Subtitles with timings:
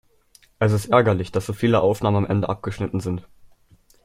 [0.57, 3.27] Es ist ärgerlich, dass so viele Aufnahmen am Ende abgeschnitten sind.